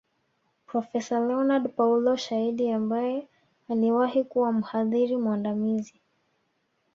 [0.67, 3.27] Profesa Leonard Paulo Shaidi ambaye
[3.69, 6.01] aliwahi kuwa mhadhiri mwandamizi